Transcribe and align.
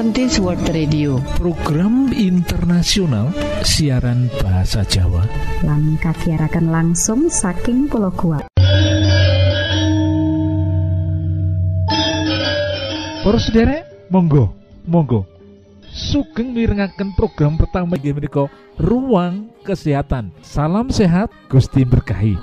Adventist 0.00 0.40
World 0.40 0.64
Radio. 0.72 1.20
Program 1.36 2.08
internasional 2.16 3.36
siaran 3.60 4.32
bahasa 4.40 4.80
Jawa. 4.80 5.28
Lan 5.60 6.00
kasiarakan 6.00 6.72
langsung 6.72 7.28
saking 7.28 7.84
pulau 7.84 8.08
kuat 8.08 8.48
Para 13.20 13.36
sederek 13.44 14.08
monggo 14.08 14.48
monggo. 14.88 15.28
Sugeng 15.92 16.56
mirengaken 16.56 17.12
program 17.12 17.60
pertama 17.60 18.00
inggih 18.00 18.16
menika 18.16 18.48
ruang 18.80 19.52
kesehatan. 19.68 20.32
Salam 20.40 20.88
sehat 20.88 21.28
Gusti 21.52 21.84
berkahi 21.84 22.40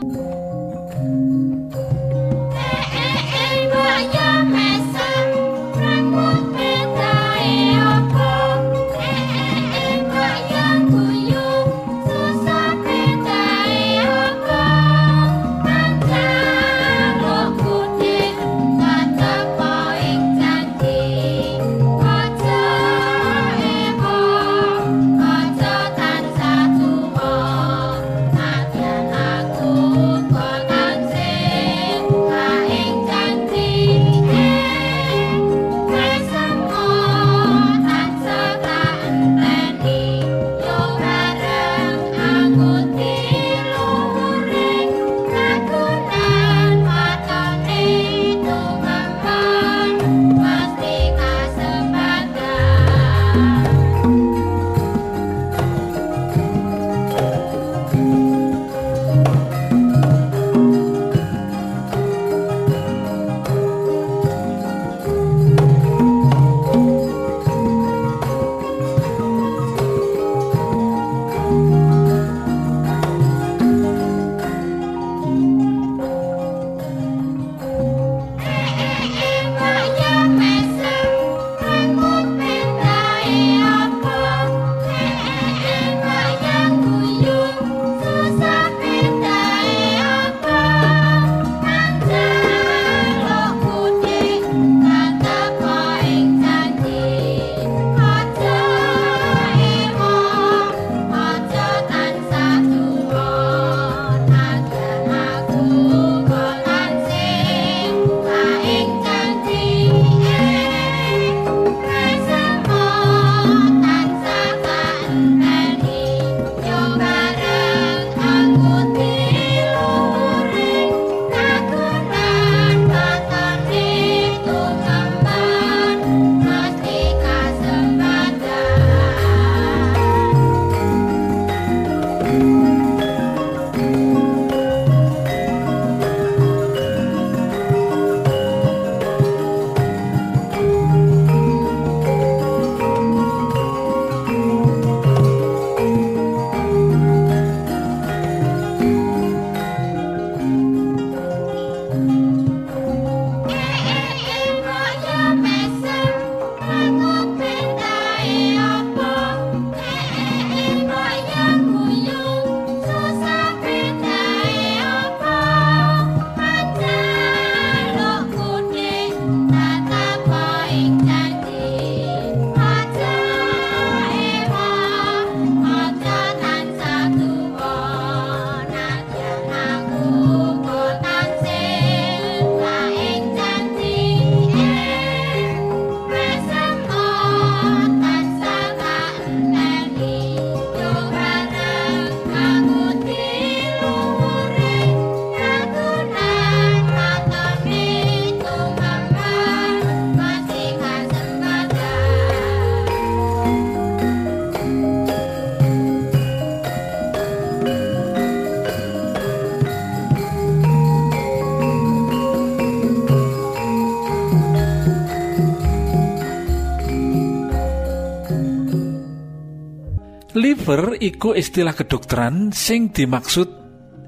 liver 220.68 221.00
iku 221.00 221.32
istilah 221.32 221.72
kedokteran 221.72 222.52
sing 222.52 222.92
dimaksud 222.92 223.48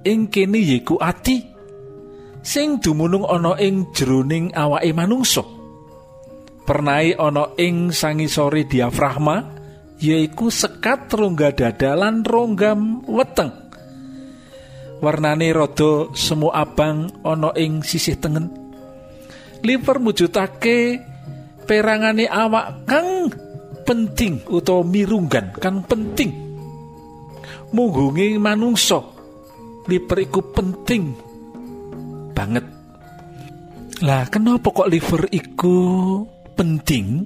ing 0.04 0.28
kene 0.28 0.60
yaiku 0.60 1.00
ati 1.00 1.40
sing 2.44 2.84
dumunung 2.84 3.24
ana 3.24 3.56
ing 3.56 3.96
jroning 3.96 4.52
awake 4.52 4.92
manungsa. 4.92 5.40
Pernai 6.68 7.16
ana 7.16 7.56
ing 7.56 7.96
sangisore 7.96 8.68
diafragma 8.68 9.40
yaiku 10.04 10.52
sekat 10.52 11.08
rongga 11.16 11.56
dada 11.56 11.96
lan 11.96 12.28
ronggam 12.28 13.08
weteng. 13.08 13.56
Warnane 15.00 15.56
rada 15.56 16.12
semu 16.12 16.52
abang 16.52 17.24
ana 17.24 17.56
ing 17.56 17.88
sisih 17.88 18.20
tengen. 18.20 18.52
Liver 19.64 20.04
mujudake 20.04 21.00
perangane 21.64 22.28
awak 22.28 22.84
kang 22.84 23.32
penting 23.88 24.44
utawa 24.52 24.84
mirunggan 24.84 25.56
kang 25.56 25.88
penting 25.88 26.49
munggungi 27.74 28.38
manungsa. 28.42 29.02
Liver 29.90 30.18
iku 30.22 30.40
penting 30.54 31.04
banget. 32.34 32.66
Lah 34.06 34.24
kenapa 34.32 34.72
kok 34.72 34.88
liver 34.88 35.28
iku 35.28 35.78
penting? 36.56 37.26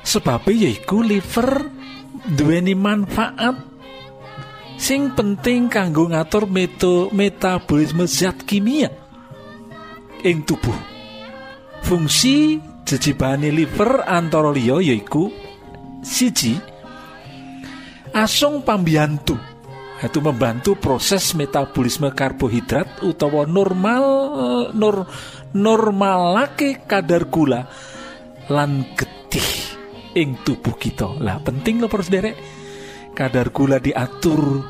Sebabnya 0.00 0.70
yaiku 0.70 1.04
liver 1.04 1.68
duweni 2.32 2.72
manfaat 2.72 3.60
sing 4.80 5.12
penting 5.12 5.68
kanggo 5.68 6.08
ngatur 6.08 6.48
meto 6.48 7.12
metabolisme 7.12 8.08
zat 8.08 8.46
kimia 8.46 8.88
ing 10.24 10.46
tubuh. 10.48 10.78
Fungsi 11.84 12.56
jejibane 12.88 13.52
liver 13.52 14.06
antara 14.08 14.48
liya 14.48 14.80
yaiku 14.80 15.28
siji 16.00 16.56
asung 18.12 18.62
pambiyantu. 18.62 19.36
Itu 19.98 20.22
membantu 20.22 20.78
proses 20.78 21.34
metabolisme 21.34 22.14
karbohidrat 22.14 23.02
utawa 23.02 23.42
normal 23.42 24.04
nur 24.70 25.10
normalake 25.50 26.86
kadar 26.86 27.26
gula 27.26 27.66
lan 28.46 28.86
getih 28.94 29.74
ing 30.14 30.38
tubuh 30.46 30.78
kita. 30.78 31.18
Lah 31.18 31.42
penting 31.42 31.82
loh 31.82 31.90
terus 31.90 32.06
derek 32.14 32.38
kadar 33.10 33.50
gula 33.50 33.82
diatur 33.82 34.62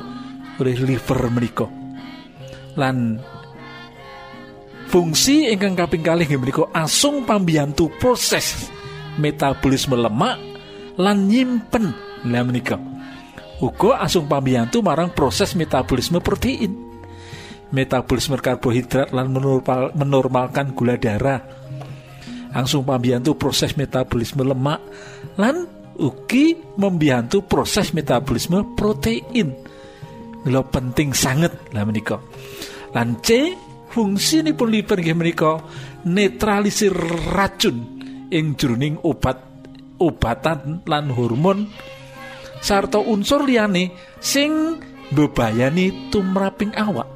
oleh 0.57 0.75
liver 0.81 1.21
menika. 1.29 1.69
Lan 2.73 3.21
fungsi 4.89 5.53
ingkang 5.53 5.77
kaping 5.77 6.01
kalih 6.01 6.25
menika 6.41 6.73
asung 6.73 7.21
pambiyantu 7.21 7.85
proses 8.01 8.65
metabolisme 9.21 9.93
lemak 9.93 10.41
lan 10.97 11.29
nyimpen. 11.29 11.93
Lah 12.25 12.41
menika 12.41 12.88
uga 13.59 13.99
asung 14.03 14.25
pambiyantu 14.25 14.79
marang 14.79 15.11
proses 15.11 15.53
metabolisme 15.55 16.23
protein. 16.23 16.71
Metabolisme 17.69 18.41
karbohidrat 18.41 19.13
lan 19.13 19.29
menormal, 19.29 19.93
menormalkan 19.93 20.73
gula 20.73 20.97
darah. 20.97 21.43
Langsung 22.49 22.81
pambiyantu 22.81 23.37
proses 23.37 23.77
metabolisme 23.77 24.41
lemak 24.41 24.81
lan 25.37 25.69
ugi 25.99 26.57
membiyantu 26.79 27.45
proses 27.45 27.93
metabolisme 27.93 28.73
protein. 28.73 29.53
Lo 30.49 30.65
penting 30.65 31.13
sangat 31.13 31.75
lah 31.75 31.85
menika. 31.85 32.17
Lan 32.95 33.21
C 33.21 33.53
fungsi 33.91 34.41
ini 34.41 34.55
pun 34.55 34.71
liver 34.71 34.97
menika 35.13 35.61
netralisir 36.07 36.95
racun 37.35 37.99
ing 38.31 38.55
jroning 38.55 38.97
obat 39.03 39.37
obatan 39.99 40.81
lan 40.87 41.11
hormon 41.11 41.67
sarta 42.59 42.99
unsur 42.99 43.47
liyane 43.47 43.91
sing 44.19 44.79
bebayani 45.11 46.11
tumraping 46.13 46.75
awak. 46.75 47.07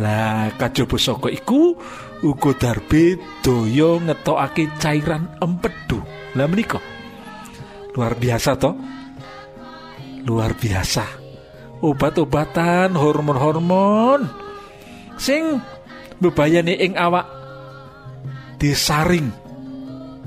Lah 0.00 0.50
kajaba 0.56 0.96
saka 0.96 1.28
iku 1.28 1.76
uga 2.24 2.52
darbe 2.56 3.18
daya 3.44 4.00
ngetokake 4.00 4.70
cairan 4.80 5.28
empedu. 5.40 6.00
Lah 6.38 6.46
menika? 6.46 6.78
Luar 7.96 8.14
biasa 8.16 8.54
toh 8.54 8.74
luar 10.24 10.52
biasa. 10.56 11.04
Obat-obatan 11.80 12.92
hormon-hormon 12.92 14.28
sing 15.16 15.56
bebayani 16.20 16.76
ing 16.76 16.92
awak 17.00 17.24
disaring 18.60 19.32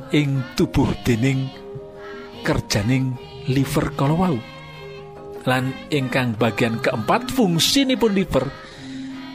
ing 0.09 0.41
tubuh 0.57 0.89
dening 1.05 1.45
kerjaning 2.41 3.13
liver 3.50 3.92
kalau 3.95 4.19
wau. 4.19 4.38
Lan 5.44 5.75
ingkang 5.92 6.40
bagian 6.40 6.80
keempat 6.80 7.28
fungsi 7.31 7.84
pun 8.00 8.16
liver 8.16 8.48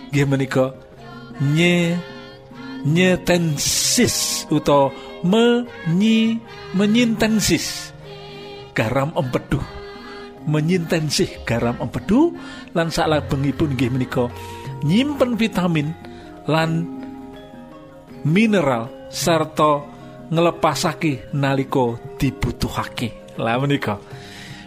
nggih 0.09 0.25
menika 0.25 0.73
nye 1.45 1.93
nyetensis 2.89 4.49
utawa 4.49 4.89
menyi 5.21 6.41
menyintensis. 6.73 7.93
Garam 8.73 9.13
empedu 9.19 9.61
menyintensih 10.49 11.45
garam 11.45 11.77
empedu 11.77 12.33
lan 12.73 12.89
salabengipun 12.89 13.77
nggih 13.77 13.93
menika 13.93 14.33
nyimpen 14.81 15.37
vitamin 15.37 15.93
lan 16.49 16.89
mineral 18.25 18.89
serta 19.13 19.85
ngelepasake 20.33 21.37
naliko 21.37 22.01
dibutuhake 22.17 23.28
lah 23.39 23.57
menika. 23.63 23.97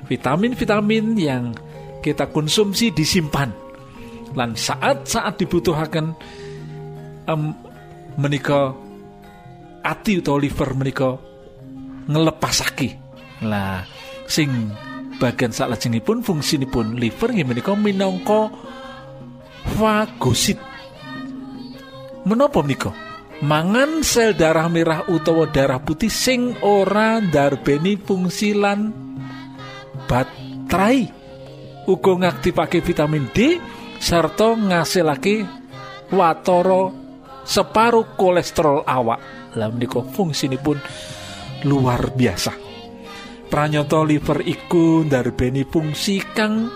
Vitamin-vitamin 0.08 1.06
yang 1.20 1.54
kita 2.02 2.32
konsumsi 2.32 2.90
disimpan. 2.92 3.52
Lan 4.34 4.56
saat-saat 4.56 5.44
dibutuhkan 5.44 6.16
um, 7.28 7.52
menika 8.16 8.74
ati 9.82 10.22
utawa 10.22 10.38
liver 10.40 10.70
menika 10.78 11.10
ngelepasake 12.06 12.98
lah 13.46 13.86
sing 14.30 14.50
bagian 15.18 15.54
salajengipun 15.54 16.22
fungsinipun 16.22 16.98
liver 16.98 17.30
nggih 17.34 17.48
menika 17.48 17.74
minangka 17.74 18.50
fagosit 19.78 20.58
menapa 22.26 22.62
menika 22.62 22.94
mangan 23.42 24.06
sel 24.06 24.38
darah 24.38 24.70
merah 24.70 25.10
utawa 25.10 25.50
darah 25.50 25.82
putih 25.82 26.14
sing 26.14 26.54
ora 26.62 27.18
ndarbeni 27.18 27.98
fungsi 27.98 28.54
lan 28.54 28.94
baterai. 30.06 31.20
Uga 31.90 32.14
ngaktifake 32.14 32.80
vitamin 32.86 33.26
D 33.34 33.58
serta 33.98 34.54
ngasilake 34.54 35.44
watara 36.14 36.94
separuh 37.42 38.14
kolesterol 38.14 38.86
awak. 38.86 39.20
Lah 39.58 39.68
menika 39.68 40.06
fungsinipun 40.06 40.78
luar 41.66 42.14
biasa. 42.14 42.54
Pranyata 43.52 44.00
liver 44.08 44.46
iku 44.48 45.04
ndarbeni 45.04 45.68
fungsi 45.68 46.24
kang 46.32 46.72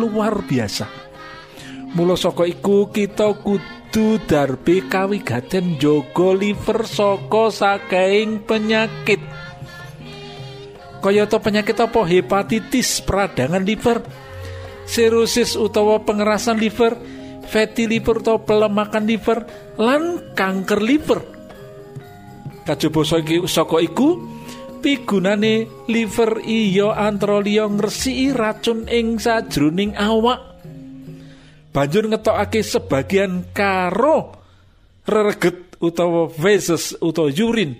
luar 0.00 0.42
biasa. 0.42 0.86
Mula 1.94 2.18
iku 2.44 2.90
kita 2.92 3.32
kudu 3.38 3.77
darbe 4.28 4.84
kawigaten 4.86 5.80
jaga 5.80 6.30
liver 6.36 6.84
saka 6.84 7.48
saking 7.48 8.44
penyakit. 8.44 9.20
Kayata 10.98 11.38
penyakit 11.38 11.78
apa? 11.78 12.00
Hepatitis 12.04 13.00
peradangan 13.06 13.62
liver 13.62 14.02
sirosis 14.88 15.54
utawa 15.54 16.02
pengerasan 16.02 16.58
liver 16.58 16.96
fatty 17.48 17.86
liver 17.86 18.18
utawa 18.18 18.42
pelemakan 18.42 19.04
liver 19.06 19.46
lan 19.78 20.34
kanker 20.34 20.80
liver. 20.82 21.20
Kajaba 22.66 23.00
saka 23.48 23.78
iku 23.80 24.20
pigunane 24.84 25.66
liver 25.88 26.44
iya 26.44 26.92
antara 26.94 27.40
liya 27.40 27.66
racun 28.36 28.84
ing 28.90 29.16
sajroning 29.16 29.96
awak 29.96 30.47
banjur 31.70 32.08
ngetokake 32.08 32.60
sebagian 32.64 33.52
karo 33.52 34.34
rereget 35.04 35.78
utawa 35.78 36.28
feses 36.28 36.96
utawa 36.98 37.30
urin 37.30 37.76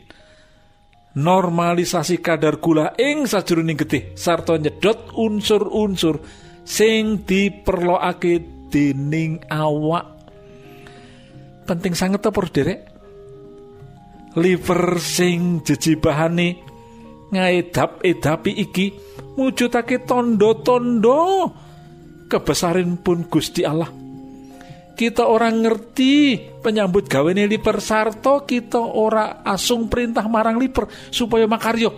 normalisasi 1.19 2.23
kadar 2.23 2.63
gula 2.63 2.95
ing 2.95 3.27
sajroning 3.27 3.75
getih 3.75 4.15
sarta 4.15 4.55
nyedot 4.55 5.11
unsur-unsur 5.19 6.23
sing 6.69 7.25
diperlokake 7.25 8.69
dening 8.69 9.41
awak. 9.49 10.05
Penting 11.65 11.97
sangat 11.97 12.25
apa 12.29 12.41
derek? 12.53 12.81
Liver 14.37 15.01
sing 15.01 15.65
jejibahane 15.65 16.61
ngaedap-edapi 17.33 18.53
iki 18.57 18.87
mujudake 19.37 20.05
tondo-tondo 20.05 21.53
kebesaran 22.29 23.01
pun 23.01 23.27
Gusti 23.27 23.65
Allah. 23.65 23.89
Kita 24.99 25.31
orang 25.31 25.63
ngerti 25.63 26.37
penyambut 26.59 27.07
gawane 27.07 27.47
liver 27.47 27.79
sarto 27.79 28.43
kita 28.43 28.83
ora 28.83 29.47
asung 29.47 29.87
perintah 29.87 30.27
marang 30.27 30.59
liver 30.59 30.91
supaya 31.09 31.47
makaryo. 31.47 31.95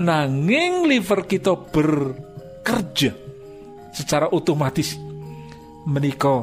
Nanging 0.00 0.88
liver 0.88 1.28
kita 1.28 1.54
bekerja 1.54 3.12
secara 3.92 4.32
otomatis 4.32 4.96
menika 5.86 6.42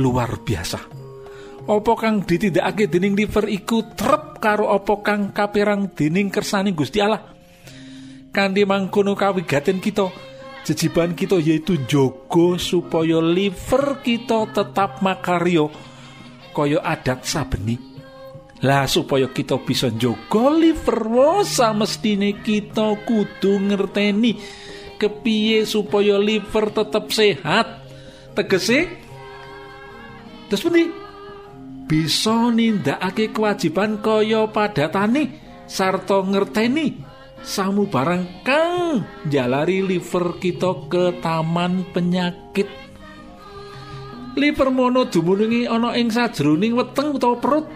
luar 0.00 0.40
biasa. 0.40 0.80
Opo 1.64 1.92
kang 1.96 2.24
ditindakake 2.24 2.92
dening 2.92 3.16
liver 3.16 3.48
iku 3.48 3.92
trep 3.92 4.40
karo 4.40 4.68
opo 4.68 5.00
kang 5.00 5.32
kapirang 5.32 5.92
dening 5.96 6.28
kersani 6.28 6.76
Gusti 6.76 7.00
Allah? 7.00 7.24
Kanthi 8.32 8.64
mangkono 8.68 9.16
kawigaten 9.16 9.80
kita 9.80 10.33
jejiban 10.64 11.12
kita 11.12 11.36
yaitu 11.36 11.76
jogo 11.84 12.56
supaya 12.56 13.20
liver 13.20 14.00
kita 14.00 14.48
tetap 14.50 15.04
makaryo 15.04 15.68
kaya 16.56 16.80
adat 16.80 17.28
sabeni. 17.28 17.76
Lah 18.64 18.88
supaya 18.88 19.28
kita 19.28 19.60
bisa 19.60 19.92
jogo 19.92 20.48
liver 20.48 21.04
wasa 21.04 21.76
mestine 21.76 22.40
kita 22.40 22.96
kudu 23.04 23.60
ngerteni 23.60 24.40
kepiye 24.96 25.68
supaya 25.68 26.16
liver 26.16 26.72
tetap 26.72 27.12
sehat. 27.12 27.84
Tegese 28.32 28.88
terus 30.48 30.64
pundi? 30.64 30.88
Bisa 31.84 32.48
nindakake 32.48 33.36
kewajiban 33.36 34.00
kaya 34.00 34.48
padatane 34.48 35.36
sarta 35.68 36.24
ngerteni 36.24 37.13
samu 37.44 37.84
barang 37.84 38.40
kang 38.40 39.04
jalari 39.28 39.84
liver 39.84 40.40
kita 40.40 40.88
ke 40.88 41.20
taman 41.20 41.84
penyakit. 41.92 42.66
Liver 44.34 44.72
mono 44.72 45.06
dumunungi 45.06 45.68
ana 45.68 45.94
ing 45.94 46.10
sajroning 46.10 46.74
weteng 46.74 47.14
utawa 47.14 47.36
perut 47.38 47.66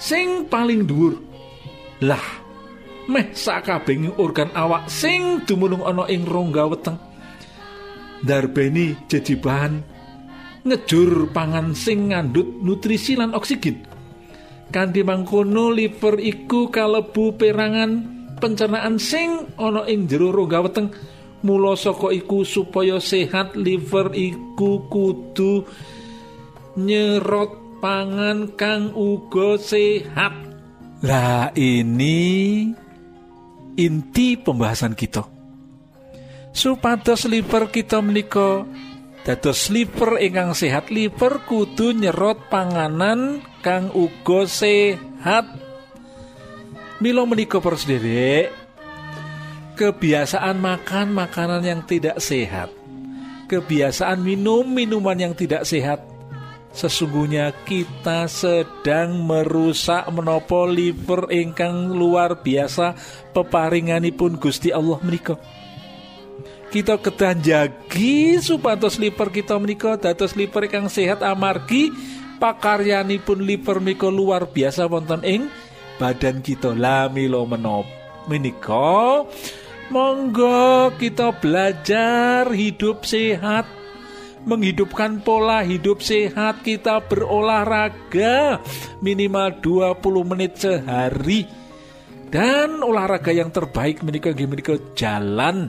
sing 0.00 0.48
paling 0.48 0.86
dhuwur. 0.88 1.18
Lah 2.06 2.24
meh 3.10 3.34
sakabehing 3.34 4.16
organ 4.16 4.48
awak 4.54 4.88
sing 4.88 5.44
dumunung 5.44 5.84
ana 5.84 6.08
ing 6.08 6.24
rongga 6.24 6.64
weteng. 6.70 6.96
Darbeni 8.24 8.96
jadi 9.10 9.36
bahan 9.36 9.74
ngejur 10.64 11.34
pangan 11.34 11.76
sing 11.76 12.14
ngandut 12.14 12.48
nutrisi 12.62 13.18
lan 13.18 13.36
oksigen. 13.36 13.84
Kanthi 14.70 15.02
mangkono 15.02 15.74
liver 15.74 16.16
iku 16.22 16.70
kalebu 16.70 17.34
perangan 17.34 18.19
pencernaan 18.40 18.96
sing 18.96 19.46
ana 19.60 19.84
ing 19.84 20.08
jero 20.08 20.32
rongga 20.32 20.64
weteng 20.64 20.88
mula 21.44 21.76
saka 21.76 22.12
iku 22.12 22.44
supaya 22.44 22.96
sehat 23.00 23.56
liver 23.56 24.12
iku 24.16 24.88
kudu 24.88 25.64
nyerot 26.80 27.80
pangan 27.80 28.52
kang 28.56 28.92
uga 28.92 29.56
sehat. 29.56 30.32
Lah 31.00 31.48
ini 31.56 32.68
inti 33.80 34.36
pembahasan 34.36 34.92
kita. 34.92 35.24
Supados 36.52 37.24
liver 37.24 37.72
kita 37.72 38.04
menika 38.04 38.68
dados 39.24 39.72
liver 39.72 40.20
ingkang 40.20 40.52
sehat 40.52 40.92
liver 40.92 41.40
kudu 41.48 41.96
nyerot 41.96 42.52
panganan 42.52 43.40
kang 43.64 43.88
uga 43.96 44.44
sehat 44.44 45.69
Milo 47.00 47.24
menika 47.24 47.64
persederek 47.64 48.52
kebiasaan 49.72 50.60
makan 50.60 51.16
makanan 51.16 51.64
yang 51.64 51.80
tidak 51.88 52.20
sehat. 52.20 52.68
Kebiasaan 53.48 54.20
minum 54.20 54.68
minuman 54.68 55.16
yang 55.16 55.32
tidak 55.32 55.64
sehat. 55.64 56.04
Sesungguhnya 56.76 57.56
kita 57.64 58.28
sedang 58.28 59.16
merusak 59.24 60.12
menopo 60.12 60.68
liver 60.68 61.32
ingkang 61.32 61.88
luar 61.96 62.44
biasa 62.44 62.92
peparinganipun 63.32 64.36
Gusti 64.36 64.68
Allah 64.68 65.00
menika. 65.00 65.40
Kita 66.68 67.00
kedah 67.00 67.32
jagi 67.40 68.36
supados 68.44 69.00
liver 69.00 69.32
kita 69.32 69.56
menika 69.56 69.96
dados 69.96 70.36
liver 70.36 70.68
ingkang 70.68 70.92
sehat 70.92 71.24
amargi 71.24 71.88
pakaryanipun 72.36 73.40
liver 73.40 73.80
menika 73.80 74.12
luar 74.12 74.44
biasa 74.52 74.84
wonten 74.84 75.24
ing 75.24 75.48
badan 76.00 76.40
kita 76.40 76.72
lamilo 76.72 77.44
menop. 77.44 77.84
Menika 78.24 79.20
Monggo 79.92 80.96
kita 80.96 81.36
belajar 81.36 82.48
hidup 82.48 83.04
sehat. 83.04 83.68
Menghidupkan 84.40 85.20
pola 85.20 85.60
hidup 85.60 86.00
sehat 86.00 86.64
Kita 86.64 87.04
berolahraga 87.04 88.56
Minimal 89.04 89.60
20 89.60 90.00
menit 90.24 90.56
sehari. 90.56 91.44
Dan 92.32 92.80
olahraga 92.80 93.36
yang 93.36 93.52
terbaik 93.52 94.00
menikah 94.00 94.32
menikah 94.32 94.80
jalan. 94.96 95.68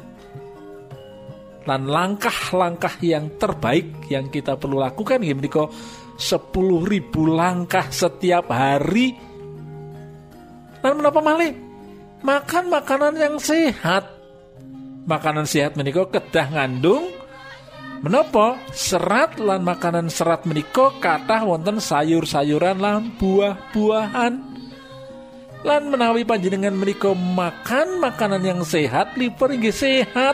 Dan 1.67 1.83
langkah-langkah 1.83 2.95
yang 3.03 3.35
terbaik 3.35 4.07
Yang 4.07 4.39
kita 4.39 4.55
perlu 4.55 4.79
lakukan 4.79 5.19
menikah 5.19 5.67
10 6.15 6.47
ribu 6.85 7.27
langkah 7.27 7.89
setiap 7.89 8.47
hari 8.53 9.30
Dan 10.81 10.97
menapa 10.97 11.21
malih 11.21 11.53
makan 12.25 12.73
makanan 12.73 13.13
yang 13.17 13.35
sehat. 13.37 14.09
Makanan 15.05 15.45
sehat 15.45 15.77
menika 15.77 16.05
kedah 16.09 16.49
ngandung. 16.49 17.09
Menopo 18.01 18.57
serat 18.73 19.37
lan 19.37 19.61
makanan 19.61 20.09
serat 20.09 20.49
menika 20.49 20.89
kathah 20.97 21.45
wonten 21.45 21.77
sayur-sayuran 21.77 22.81
lan 22.81 23.13
buah-buahan. 23.21 24.33
Lan 25.61 25.83
menawi 25.93 26.25
panjenengan 26.25 26.73
menika 26.73 27.13
makan 27.13 28.01
makanan 28.01 28.41
yang 28.41 28.61
sehat 28.65 29.13
liver 29.13 29.53
inggih 29.53 29.73
sehat. 29.73 30.33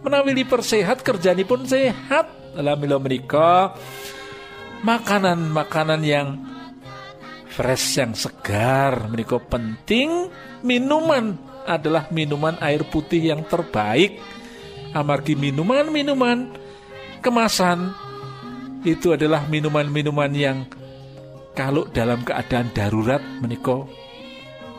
Menawi 0.00 0.40
liver 0.40 0.64
sehat 0.64 1.04
kerjanipun 1.04 1.68
sehat. 1.68 2.32
Lamilo 2.56 2.96
menika 2.96 3.76
makanan-makanan 4.80 6.00
yang 6.00 6.40
fresh 7.56 7.96
yang 7.96 8.12
segar 8.12 9.08
menika 9.08 9.40
penting 9.40 10.28
minuman 10.60 11.40
adalah 11.64 12.04
minuman 12.12 12.60
air 12.60 12.84
putih 12.84 13.32
yang 13.32 13.48
terbaik. 13.48 14.20
Amargi 14.92 15.32
minuman-minuman 15.32 16.52
kemasan 17.24 17.96
itu 18.84 19.16
adalah 19.16 19.48
minuman-minuman 19.48 20.30
yang 20.36 20.58
kalau 21.56 21.88
dalam 21.88 22.20
keadaan 22.20 22.68
darurat 22.76 23.24
menika 23.40 23.88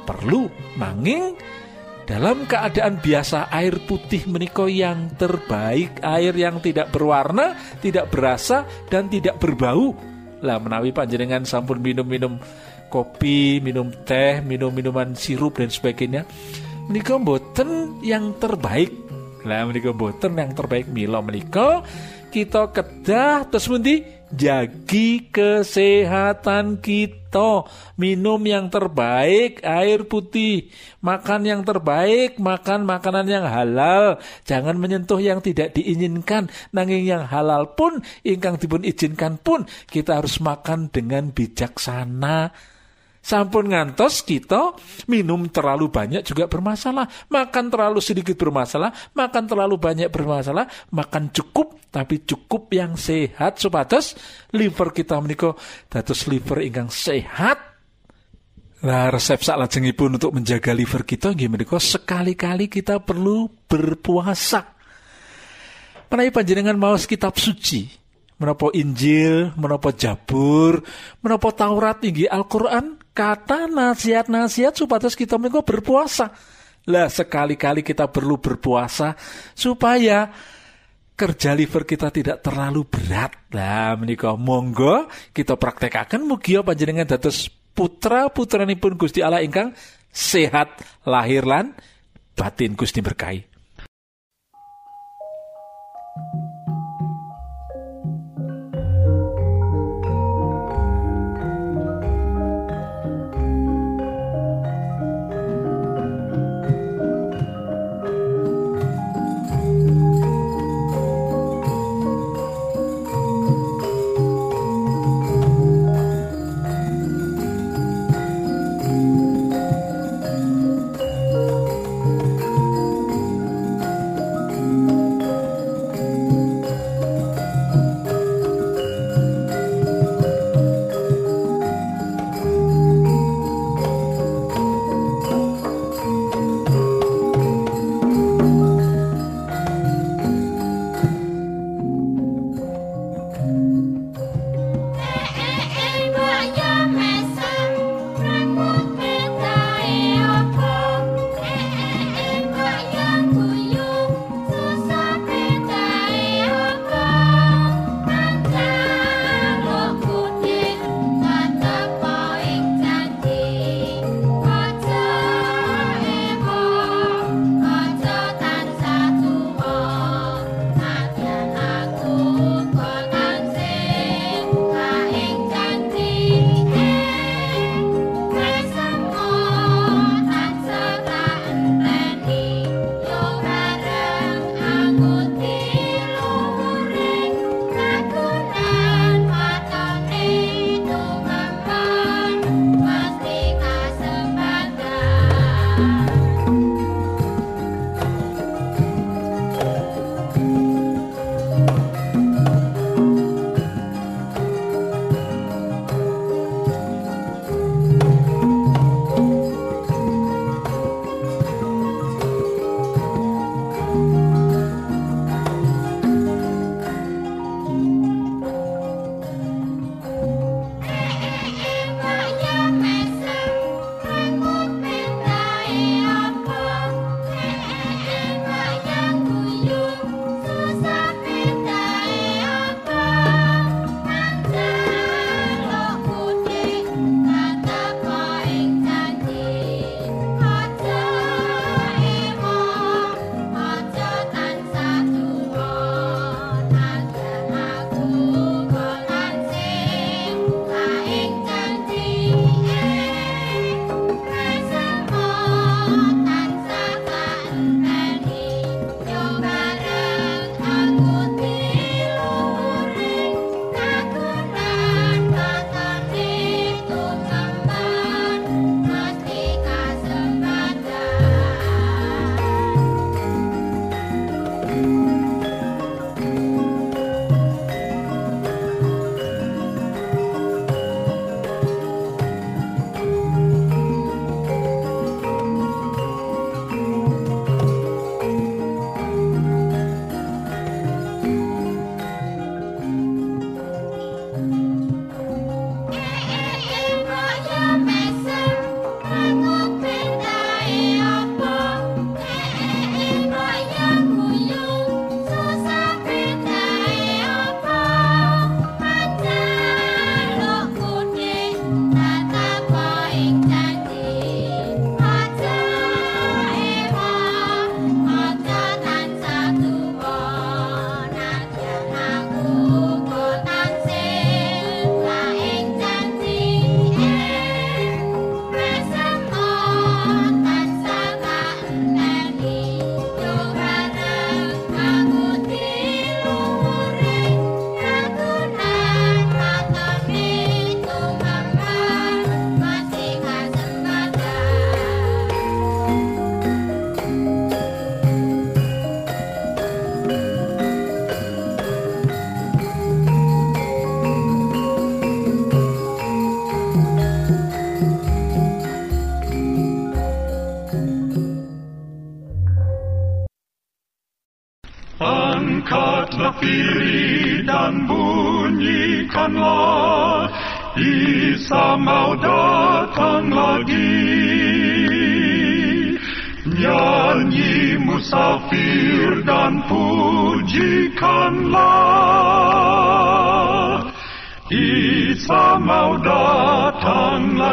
perlu. 0.05 0.45
Manging 0.77 1.33
dalam 2.05 2.45
keadaan 2.45 3.01
biasa 3.01 3.49
air 3.51 3.81
putih 3.89 4.29
menika 4.29 4.69
yang 4.69 5.11
terbaik 5.17 5.99
air 6.05 6.31
yang 6.37 6.63
tidak 6.63 6.93
berwarna 6.93 7.57
tidak 7.81 8.13
berasa 8.13 8.69
dan 8.87 9.09
tidak 9.09 9.41
berbau. 9.41 9.97
Lah 10.39 10.61
menawi 10.61 10.93
panjenengan 10.93 11.43
sampun 11.43 11.81
minum-minum 11.81 12.37
kopi, 12.89 13.59
minum 13.63 13.91
teh, 14.03 14.39
minum 14.43 14.71
minuman 14.71 15.13
sirup 15.13 15.59
dan 15.59 15.71
sebagainya. 15.71 16.23
Menika 16.87 17.19
boten 17.19 17.99
yang 18.03 18.35
terbaik. 18.39 18.91
Lah 19.43 19.63
menika 19.67 19.91
boten 19.91 20.35
yang 20.35 20.51
terbaik 20.51 20.91
milo 20.91 21.19
menika 21.23 21.83
kita 22.27 22.69
kedah 22.75 23.47
terus 23.47 23.71
mundi 23.71 24.03
jagi 24.29 25.31
kesehatan 25.31 26.83
kita. 26.83 27.65
Minum 27.95 28.41
yang 28.43 28.67
terbaik 28.67 29.63
air 29.63 30.03
putih. 30.05 30.69
Makan 30.99 31.47
yang 31.47 31.61
terbaik 31.63 32.37
makan 32.37 32.83
makanan 32.83 33.25
yang 33.25 33.45
halal. 33.47 34.19
Jangan 34.43 34.75
menyentuh 34.75 35.17
yang 35.17 35.39
tidak 35.39 35.73
diinginkan. 35.73 36.51
Nanging 36.75 37.07
yang 37.07 37.23
halal 37.25 37.73
pun 37.73 38.03
ingkang 38.21 38.59
dipun 38.59 38.83
izinkan 38.83 39.39
pun 39.39 39.63
kita 39.87 40.19
harus 40.19 40.37
makan 40.43 40.91
dengan 40.91 41.31
bijaksana 41.31 42.51
Sampun 43.27 43.75
ngantos 43.75 44.23
kita 44.23 44.71
minum 45.11 45.51
terlalu 45.51 45.91
banyak 45.91 46.23
juga 46.23 46.47
bermasalah, 46.47 47.27
makan 47.27 47.67
terlalu 47.67 47.99
sedikit 47.99 48.39
bermasalah, 48.39 48.95
makan 49.11 49.43
terlalu 49.43 49.75
banyak 49.75 50.07
bermasalah, 50.07 50.63
makan 50.95 51.35
cukup 51.35 51.75
tapi 51.91 52.23
cukup 52.23 52.71
yang 52.71 52.95
sehat 52.95 53.59
supados 53.59 54.15
liver 54.55 54.95
kita 54.95 55.19
menika 55.19 55.51
dados 55.91 56.23
liver 56.31 56.63
ingkang 56.63 56.87
sehat. 56.87 57.59
Nah, 58.87 59.11
resep 59.11 59.43
pun 59.91 60.15
untuk 60.15 60.31
menjaga 60.31 60.71
liver 60.71 61.03
kita 61.03 61.35
nggih 61.35 61.51
menika 61.51 61.83
sekali-kali 61.83 62.71
kita 62.71 63.03
perlu 63.03 63.51
berpuasa. 63.67 64.71
Menawi 66.07 66.31
panjenengan 66.31 66.79
mau 66.79 66.95
kitab 66.95 67.35
suci, 67.35 67.91
menapa 68.39 68.71
Injil, 68.71 69.51
menapa 69.59 69.91
Jabur, 69.91 70.79
menapa 71.19 71.51
Taurat 71.51 71.99
tinggi 71.99 72.23
Al-Qur'an, 72.23 72.95
kata 73.17 73.65
nasihat-nasihat 73.65 74.77
supados 74.77 75.17
kita 75.17 75.41
menika 75.41 75.65
berpuasa. 75.65 76.29
Lah 76.87 77.09
sekali-kali 77.09 77.81
kita 77.81 78.05
perlu 78.07 78.37
berpuasa 78.37 79.17
supaya 79.57 80.29
kerja 81.17 81.57
liver 81.57 81.83
kita 81.89 82.13
tidak 82.13 82.45
terlalu 82.45 82.85
berat. 82.85 83.33
Lah 83.49 83.97
menika 83.97 84.37
monggo 84.37 85.09
kita 85.33 85.57
praktekaken 85.57 86.29
mugia 86.29 86.61
panjenengan 86.61 87.17
dados 87.17 87.49
putra 87.73 88.29
putranipun 88.29 88.93
Gusti 88.93 89.25
Allah 89.25 89.41
ingkang 89.41 89.73
sehat 90.13 90.77
lahir 91.01 91.41
lan 91.41 91.73
batin 92.37 92.77
Gusti 92.77 93.01
berkahi. 93.01 93.56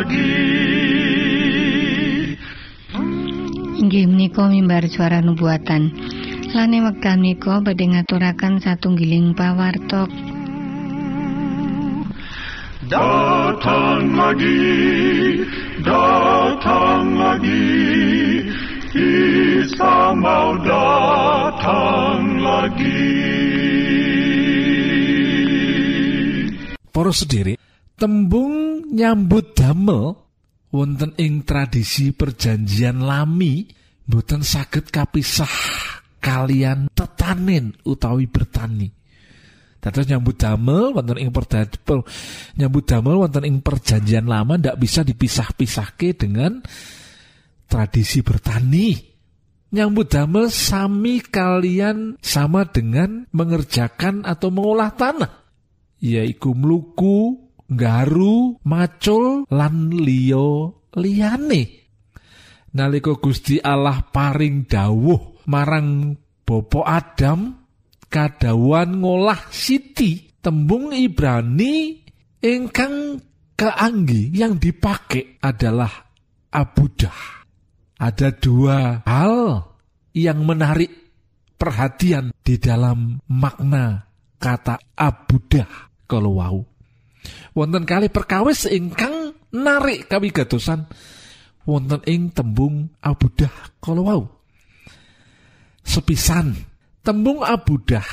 Lagi 0.04 0.28
Inggih 3.74 4.08
menika 4.08 4.48
mimbar 4.48 4.88
suara 4.88 5.20
nubuatan. 5.20 5.92
Lane 6.54 6.78
wekdal 6.86 7.20
menika 7.20 7.60
badhe 7.60 7.84
ngaturaken 7.90 8.62
satunggiling 8.62 9.34
pawartok. 9.36 10.08
Datang 12.84 14.12
lagi, 14.12 14.60
datang 15.82 17.16
lagi, 17.16 17.64
Isa 18.94 20.14
mau 20.16 20.54
datang 20.62 22.40
lagi. 22.40 23.08
Para 26.94 27.10
sendiri, 27.10 27.58
tembung 27.98 28.73
nyambut 28.94 29.59
damel 29.59 30.14
wonten 30.70 31.18
ing 31.18 31.42
tradisi 31.42 32.14
perjanjian 32.14 33.02
lami 33.02 33.66
boten 34.07 34.46
saged 34.46 34.94
kapisah 34.94 35.50
kalian 36.22 36.88
tetanen 36.94 37.74
utawi 37.83 38.30
bertani. 38.30 38.88
Dados 39.83 40.09
nyambut 40.09 40.40
damel 40.40 40.96
wonten 40.96 41.20
ing 41.20 41.28
perda- 41.28 41.68
per- 41.68 42.07
nyambut 42.57 42.88
damel 42.88 43.20
wonten 43.20 43.44
ing 43.44 43.61
perjanjian 43.61 44.24
lama 44.24 44.57
ndak 44.57 44.80
bisa 44.80 45.04
dipisah-pisahke 45.04 46.16
dengan 46.16 46.64
tradisi 47.68 48.24
bertani. 48.24 49.12
Nyambut 49.74 50.07
damel 50.07 50.54
sami 50.54 51.18
kalian 51.18 52.16
sama 52.22 52.64
dengan 52.70 53.26
mengerjakan 53.35 54.22
atau 54.22 54.48
mengolah 54.54 54.94
tanah 54.94 55.44
yaiku 56.00 56.57
mluku, 56.57 57.43
nggaru, 57.74 58.62
macul 58.64 59.44
lan 59.50 59.90
liya 59.90 60.70
liyane. 60.94 61.62
Nalika 62.74 63.14
Gusti 63.18 63.62
Allah 63.62 64.02
paring 64.10 64.66
dawuh 64.66 65.46
marang 65.46 66.18
Bapa 66.44 66.80
Adam 66.84 67.54
kadawan 68.10 69.00
ngolah 69.00 69.48
siti 69.48 70.34
tembung 70.42 70.92
Ibrani 70.92 72.04
ingkang 72.42 73.16
keanggi 73.56 74.34
yang 74.34 74.58
dipakai 74.60 75.40
adalah 75.40 75.90
abudah. 76.50 77.46
Ada 77.94 78.34
dua 78.37 79.06
hal 79.06 79.64
yang 80.12 80.42
menarik 80.44 80.92
perhatian 81.56 82.34
di 82.44 82.60
dalam 82.60 83.22
makna 83.30 84.04
kata 84.37 84.76
abudah 84.92 85.70
kalau 86.04 86.42
wau. 86.42 86.73
Wonten 87.54 87.87
kali 87.87 88.10
perkawis 88.10 88.66
ingkang 88.66 89.37
narik 89.54 90.10
kawigatosan 90.10 90.90
wonten 91.64 92.00
ing 92.04 92.32
tembung 92.34 92.90
abudah 93.00 93.78
kalau 93.80 94.02
wau. 94.04 94.22
Sepisan 95.84 96.56
tembung 97.04 97.44
abudah 97.44 98.04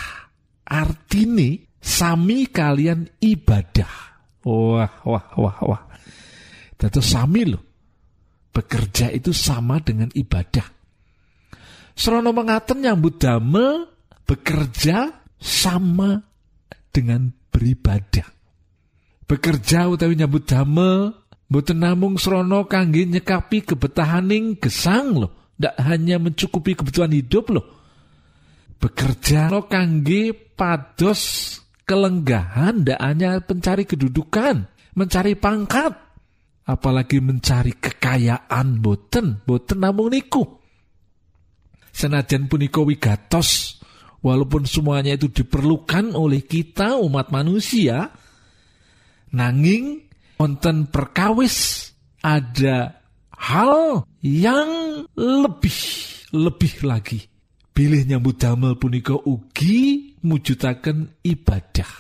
artine 0.68 1.72
sami 1.80 2.48
kalian 2.48 3.08
ibadah. 3.20 4.12
Wah, 4.42 4.94
wah, 5.06 5.28
wah, 5.38 5.58
wah. 5.66 5.84
Dados 6.76 7.06
sami 7.06 7.46
loh. 7.46 7.62
Bekerja 8.52 9.14
itu 9.14 9.32
sama 9.32 9.80
dengan 9.80 10.12
ibadah. 10.12 10.66
Serono 11.96 12.36
mengaten 12.36 12.84
nyambut 12.84 13.16
damel 13.22 13.88
bekerja 14.28 15.12
sama 15.40 16.20
dengan 16.92 17.32
beribadah. 17.52 18.41
Bekerja 19.32 19.88
utawi 19.88 20.20
nyambut 20.20 20.44
damel 20.44 21.16
mboten 21.48 21.80
namung 21.80 22.20
srono 22.20 22.68
kangge 22.68 23.08
nyekapi 23.08 23.64
kebetahaning 23.64 24.60
gesang 24.60 25.24
loh, 25.24 25.56
ndak 25.56 25.72
hanya 25.88 26.20
mencukupi 26.20 26.76
kebutuhan 26.76 27.16
hidup 27.16 27.48
loh. 27.48 27.64
Bekerja 28.76 29.48
lo 29.48 29.72
kangge 29.72 30.36
pados 30.36 31.56
kelenggahan 31.88 32.84
ndak 32.84 33.00
hanya 33.00 33.40
mencari 33.40 33.88
kedudukan, 33.88 34.68
mencari 35.00 35.40
pangkat, 35.40 35.96
apalagi 36.68 37.24
mencari 37.24 37.72
kekayaan 37.80 38.84
boten, 38.84 39.48
boten 39.48 39.80
namung 39.80 40.12
niku. 40.12 40.44
Senajan 41.96 42.52
punika 42.52 42.84
wigatos 42.84 43.80
walaupun 44.20 44.68
semuanya 44.68 45.16
itu 45.16 45.32
diperlukan 45.32 46.20
oleh 46.20 46.44
kita 46.44 47.00
umat 47.00 47.32
manusia, 47.32 48.12
nanging 49.32 50.08
wonten 50.36 50.88
perkawis 50.90 51.90
ada 52.22 53.02
hal 53.34 54.06
yang 54.22 55.04
lebih 55.18 55.80
lebih 56.32 56.74
lagi. 56.88 57.20
Bilih 57.72 58.04
nyambut 58.04 58.38
damel 58.38 58.76
punika 58.76 59.16
ugi 59.16 60.14
mujudaken 60.22 61.24
ibadah. 61.24 61.92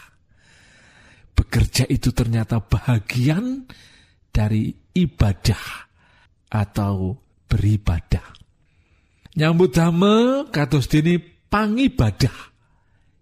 Bekerja 1.31 1.87
itu 1.89 2.11
ternyata 2.13 2.61
bahagian 2.61 3.65
dari 4.29 4.69
ibadah 4.93 5.87
atau 6.51 7.17
beribadah. 7.47 8.23
Nyambut 9.31 9.71
damel 9.71 10.51
kados 10.51 10.91
dene 10.91 11.17
pangibadah. 11.47 12.35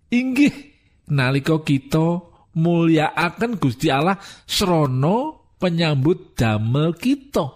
Inggih 0.10 0.74
nalika 1.14 1.62
kita 1.62 2.29
mulyakaken 2.60 3.56
Gusti 3.56 3.88
Allah 3.88 4.20
srana 4.44 5.40
penyambut 5.60 6.36
damel 6.40 6.96
kita. 6.96 7.56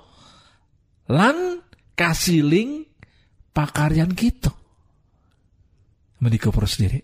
Lan 1.12 1.63
kasiling 1.96 2.84
pakaryan 3.56 4.12
kita. 4.12 4.52
Menika 6.20 6.52
sendiri. 6.68 7.04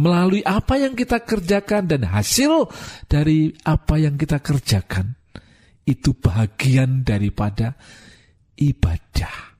Melalui 0.00 0.40
apa 0.46 0.78
yang 0.78 0.94
kita 0.94 1.26
kerjakan 1.26 1.90
dan 1.90 2.06
hasil 2.06 2.70
dari 3.10 3.52
apa 3.66 3.98
yang 3.98 4.14
kita 4.16 4.38
kerjakan 4.38 5.18
itu 5.84 6.14
bagian 6.14 7.02
daripada 7.02 7.74
ibadah. 8.54 9.50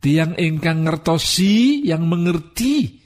Tiang 0.00 0.36
ingkang 0.36 0.84
ngertosi 0.84 1.84
yang 1.88 2.04
mengerti 2.04 3.00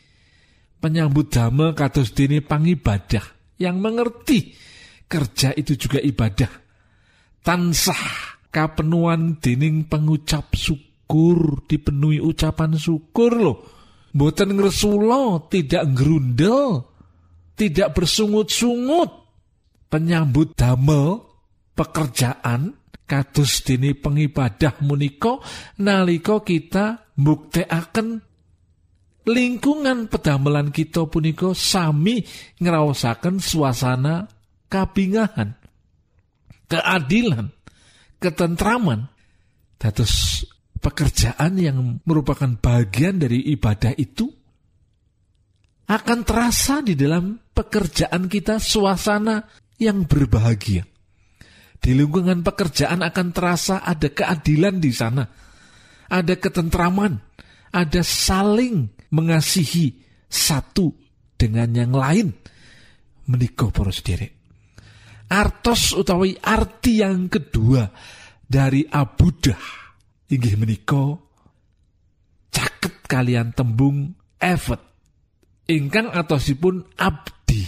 penyambut 0.83 1.33
damel 1.33 1.73
kados 1.73 2.13
dene 2.13 2.45
pangibadah 2.45 3.34
yang 3.59 3.79
mengerti 3.79 4.55
kerja 5.07 5.55
itu 5.55 5.79
juga 5.79 6.03
ibadah. 6.03 6.51
Tansah 7.45 8.05
kapenuan 8.49 9.39
dening 9.39 9.85
pengucap 9.87 10.55
syukur 10.57 11.63
dipenuhi 11.69 12.19
ucapan 12.19 12.75
syukur 12.79 13.33
loh. 13.35 13.59
Boten 14.15 14.55
ngresula 14.55 15.51
tidak 15.51 15.91
ngerundel 15.91 16.87
tidak 17.59 17.99
bersungut-sungut. 17.99 19.11
Penyambut 19.91 20.59
damel 20.59 21.23
pekerjaan 21.75 22.75
kados 23.05 23.63
dene 23.63 23.95
pengibadah 23.95 24.81
menika 24.83 25.39
nalika 25.79 26.43
kita 26.43 27.13
mbuktekaken 27.15 28.25
lingkungan 29.25 30.09
pedamelan 30.09 30.69
kita 30.69 31.09
punika 31.09 31.57
sami 31.57 32.25
ngraosaken 32.61 33.41
suasana 33.41 34.29
kabingahan 34.69 35.57
keadilan 36.69 37.53
ketentraman. 38.21 39.11
Dados 39.75 40.47
pekerjaan 40.81 41.61
yang 41.61 42.01
merupakan 42.09 42.49
bagian 42.57 43.21
dari 43.21 43.53
ibadah 43.53 43.93
itu 44.01 44.33
akan 45.85 46.25
terasa 46.25 46.81
di 46.81 46.97
dalam 46.97 47.37
pekerjaan 47.53 48.33
kita 48.33 48.57
suasana 48.57 49.45
yang 49.77 50.09
berbahagia. 50.09 50.89
Di 51.77 51.93
lingkungan 51.93 52.41
pekerjaan 52.41 53.05
akan 53.05 53.29
terasa 53.37 53.85
ada 53.85 54.09
keadilan 54.09 54.81
di 54.81 54.89
sana 54.89 55.29
ada 56.09 56.35
ketentraman 56.37 57.21
ada 57.75 58.01
saling 58.07 58.87
mengasihi 59.15 59.95
satu 60.27 60.91
dengan 61.39 61.71
yang 61.71 61.95
lain 61.95 62.35
menikah 63.31 63.71
poros 63.71 64.03
sendiri. 64.03 64.27
Artos 65.31 65.95
utawi 65.95 66.37
arti 66.43 67.01
yang 67.01 67.31
kedua 67.31 67.87
dari 68.45 68.85
abudah 68.85 69.63
inggih 70.29 70.59
menika 70.61 71.17
caket 72.53 72.95
kalian 73.09 73.57
tembung 73.57 74.13
effort 74.37 74.83
ingkang 75.65 76.13
atosipun 76.13 76.85
abdi 77.01 77.65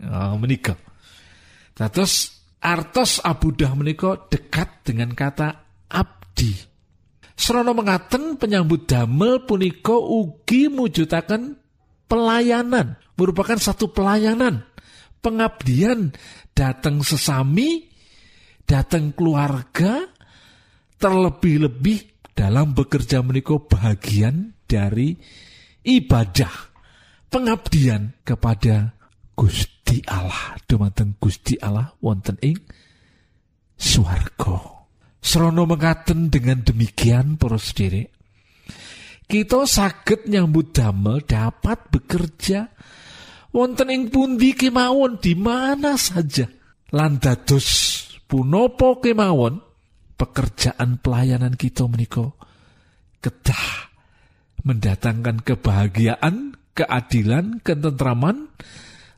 oh, 0.00 0.40
menika 0.40 0.74
Terus 1.74 2.30
artos 2.62 3.18
abudah 3.18 3.74
menika 3.74 4.30
dekat 4.30 4.86
dengan 4.86 5.10
kata 5.10 5.82
abdi. 5.90 6.73
Serono 7.34 7.74
mengaten 7.74 8.38
penyambut 8.38 8.86
damel 8.86 9.42
punika 9.42 9.94
ugi 9.98 10.70
mujudaken 10.70 11.58
pelayanan, 12.06 12.94
merupakan 13.18 13.58
satu 13.58 13.90
pelayanan, 13.90 14.62
pengabdian 15.18 16.14
datang 16.54 17.02
sesami, 17.02 17.90
datang 18.62 19.10
keluarga, 19.10 20.06
terlebih-lebih 21.02 22.30
dalam 22.38 22.70
bekerja 22.70 23.18
menika 23.26 23.58
bagian 23.58 24.54
dari 24.70 25.18
ibadah 25.82 26.54
pengabdian 27.30 28.14
kepada 28.22 28.94
Gusti 29.34 30.06
Allah. 30.06 30.54
Dumateng 30.70 31.18
Gusti 31.18 31.58
Allah 31.58 31.90
wonten 31.98 32.38
ing 32.38 32.62
swarga 33.74 34.73
Serono 35.24 35.64
mengaten 35.64 36.28
dengan 36.28 36.60
demikian 36.60 37.40
para 37.40 37.56
sederek 37.56 38.14
kita 39.24 39.64
saged 39.64 40.28
nyambut 40.28 40.76
damel 40.76 41.24
dapat 41.24 41.88
bekerja. 41.88 42.68
Wonten 43.54 43.88
ing 43.88 44.10
pundi 44.10 44.52
kemawon 44.52 45.22
di 45.22 45.38
mana 45.38 45.94
saja? 45.94 46.44
Lan 46.92 47.22
dados 47.22 47.66
punapa 48.26 48.98
kemawon? 49.00 49.62
Pekerjaan 50.14 51.02
pelayanan 51.02 51.58
kita 51.58 51.86
menika 51.90 52.30
kedah 53.18 53.90
mendatangkan 54.62 55.42
kebahagiaan 55.42 56.54
keadilan, 56.74 57.58
ketentraman, 57.62 58.50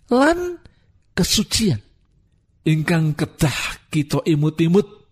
lan 0.09 0.61
kesucian. 1.13 1.81
Ingkang 2.65 3.13
kedah 3.13 3.85
kita 3.93 4.25
imut-imut 4.25 5.06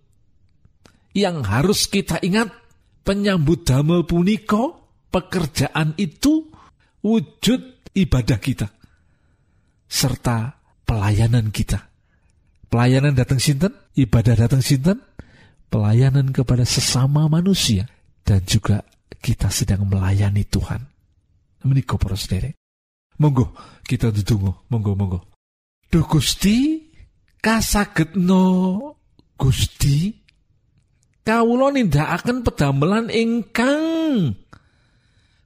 yang 1.15 1.47
harus 1.47 1.87
kita 1.87 2.19
ingat 2.21 2.51
penyambut 3.07 3.63
damel 3.63 4.03
puniko 4.03 4.91
pekerjaan 5.09 5.95
itu 5.95 6.51
wujud 7.01 7.95
ibadah 7.95 8.39
kita 8.43 8.67
serta 9.87 10.59
pelayanan 10.83 11.55
kita. 11.55 11.87
Pelayanan 12.67 13.15
datang 13.15 13.39
sinten, 13.39 13.71
ibadah 13.95 14.35
datang 14.35 14.59
sinten, 14.59 14.99
pelayanan 15.71 16.35
kepada 16.35 16.67
sesama 16.67 17.31
manusia 17.31 17.87
dan 18.27 18.43
juga 18.43 18.83
kita 19.23 19.47
sedang 19.55 19.87
melayani 19.87 20.43
Tuhan 20.43 20.83
menika 21.65 21.97
para. 21.97 22.19
Monggo 23.15 23.55
kita 23.87 24.11
ndedonga, 24.11 24.53
monggo 24.69 24.93
monggo. 24.99 25.21
Duh 25.87 26.03
Gusti, 26.03 26.83
kasagetno 27.39 28.43
Gusti 29.39 30.24
kawula 31.25 31.73
nindakaken 31.73 32.45
pedamelan 32.45 33.09
ingkang 33.09 33.83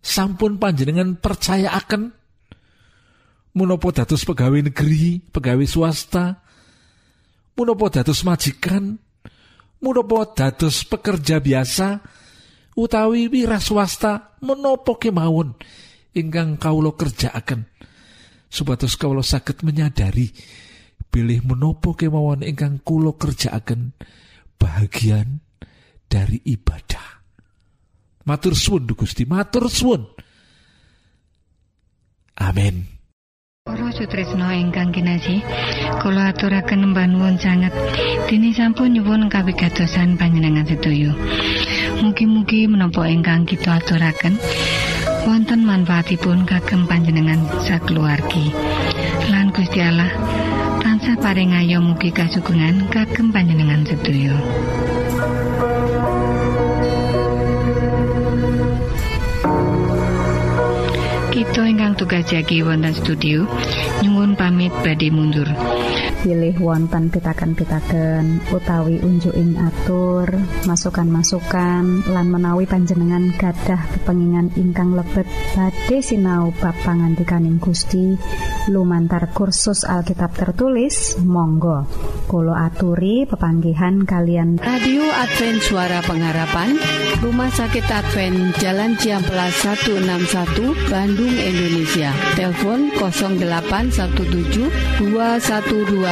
sampun 0.03 0.59
panjenengan 0.59 1.15
percayaaken 1.17 2.19
menapa 3.55 3.91
dados 3.91 4.23
pegawai 4.23 4.71
negeri, 4.71 5.19
pegawai 5.19 5.67
swasta, 5.67 6.39
menapa 7.59 7.91
dados 7.91 8.23
majikan, 8.23 8.99
menapa 9.83 10.21
dados 10.35 10.87
pekerja 10.87 11.43
biasa? 11.43 12.03
Utawi 12.79 13.27
wira 13.27 13.59
swasta 13.59 14.39
menapa 14.39 14.95
kemawon 15.03 15.59
ingkang 16.15 16.55
kaulo 16.63 16.95
kerjaaken? 16.95 17.67
Supados 18.47 18.95
kaulo 18.95 19.27
saged 19.27 19.67
menyadari 19.67 20.31
pilih 21.11 21.43
menopo 21.43 21.99
kemauan 21.99 22.47
ingkang 22.47 22.79
kulo 22.87 23.19
kerjaaken. 23.19 23.99
Bahagian 24.59 25.48
dari 26.09 26.41
ibadah. 26.43 27.21
Matur 28.25 28.57
suwun 28.57 28.89
Gusti 28.93 29.25
matur 29.29 29.69
suwun. 29.69 30.05
Amin. 32.41 32.85
Para 33.69 33.93
sutresna 33.93 34.57
ingkang 34.57 34.97
kinasih, 34.97 35.45
kula 36.01 36.33
aturaken 36.33 36.97
mbanuwun 36.97 37.37
sanget. 37.37 37.73
Dene 38.25 38.57
sampun 38.57 38.97
nyuwun 38.97 39.29
kawigatosan 39.29 40.17
panjenengan 40.17 40.65
sedaya. 40.65 41.13
Mugi-mugi 42.01 42.65
menapa 42.65 43.05
ingkang 43.13 43.45
kita 43.45 43.77
aturaken 43.77 44.41
wonten 45.29 45.61
manfaatipun 45.61 46.49
kagem 46.49 46.89
panjenengan 46.89 47.45
sakeluargi 47.61 48.49
lan 49.29 49.53
Gusti 49.53 49.85
Allah 49.85 50.09
tansah 50.81 51.21
paring 51.21 51.53
ayo 51.53 51.85
mugi 51.85 52.09
kasugengan 52.09 52.89
kagem 52.89 53.29
panjenengan 53.29 53.85
sedaya 53.85 54.33
tugas 62.09 62.25
jagi 62.33 62.65
wonten 62.65 62.97
studio. 62.97 63.45
Nyungun 64.01 64.33
pamit 64.33 64.73
badhe 64.81 65.13
mundur 65.13 65.45
pilih 66.23 66.55
wonten 66.59 67.15
pitaken-pitaken 67.15 68.43
utawi 68.51 68.99
unjuking 68.99 69.55
atur 69.55 70.27
masukan-masukan 70.67 72.11
lan 72.11 72.27
menawi 72.27 72.67
panjenengan 72.67 73.31
gadah 73.39 73.79
kepengingan 73.95 74.51
ingkang 74.59 74.99
lebet. 74.99 75.27
Badhe 75.55 76.03
sinau 76.03 76.51
ba 76.59 76.75
pangantikaning 76.83 77.63
Gusti 77.63 78.19
lumantar 78.69 79.31
kursus 79.31 79.87
Alkitab 79.87 80.35
tertulis 80.35 81.17
Monggo. 81.23 81.87
Kulo 82.29 82.53
aturi 82.53 83.25
pepanggihan 83.25 84.05
kalian. 84.05 84.61
Radio 84.61 85.01
Advent 85.09 85.65
Suara 85.65 86.05
Pengharapan 86.05 86.77
Rumah 87.25 87.49
Sakit 87.49 87.89
Advent 87.89 88.53
Jalan 88.61 89.01
Ciamplas 89.01 89.65
161 89.65 90.93
Bandung 90.93 91.35
Indonesia. 91.35 92.13
Telepon 92.37 92.93
0817 92.95 95.01
212 95.01 96.05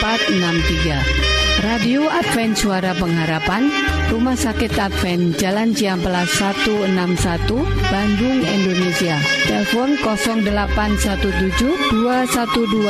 463 0.00 1.64
Radio 1.64 2.04
Advent 2.10 2.58
Suara 2.58 2.92
Pengharapan 2.92 3.70
Rumah 4.12 4.36
Sakit 4.36 4.76
Advent 4.76 5.40
Jalan 5.40 5.72
Ciamplas 5.72 6.28
161 6.36 7.48
Bandung 7.88 8.38
Indonesia. 8.44 9.16
Telepon 9.48 9.96
0817 9.96 11.94
212 11.94 12.84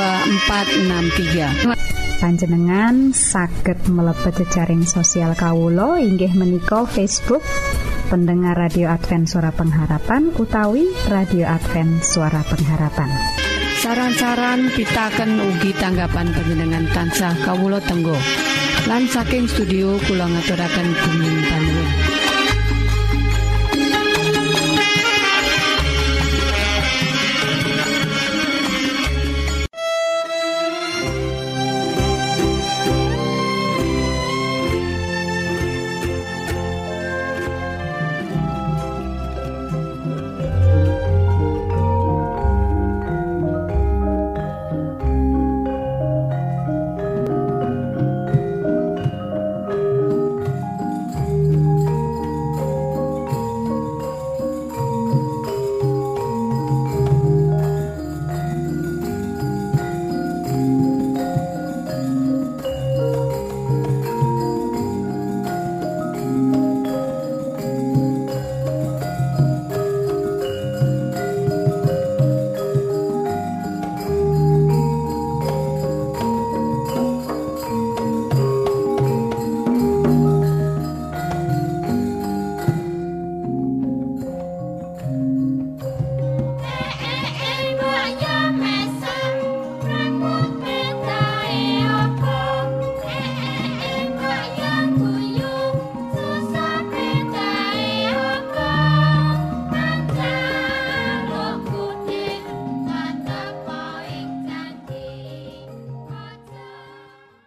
463 0.48 1.94
panjenengan 2.24 3.12
saged 3.12 3.84
mlebet 3.84 4.32
jejaring 4.40 4.88
sosial 4.88 5.36
Kawulo 5.36 6.00
inggih 6.00 6.32
menika 6.32 6.88
Facebook 6.88 7.44
pendengar 8.08 8.56
radio 8.56 8.88
Advent 8.88 9.28
suara 9.28 9.52
pengharapan 9.52 10.32
utawi 10.32 10.88
radio 11.12 11.44
Advent 11.44 12.00
suara 12.00 12.40
pengharapan 12.48 13.43
saran-saran 13.84 14.72
pitaken 14.72 15.44
ugi 15.44 15.76
tanggapan 15.76 16.32
panjenengan 16.32 16.88
tansah 16.96 17.36
kawulo 17.44 17.76
tenggo. 17.84 18.16
Lan 18.88 19.04
saking 19.04 19.44
studio 19.44 20.00
kula 20.08 20.24
ngaturaken 20.24 20.88
bumi 20.96 21.32
panuwun 21.52 22.03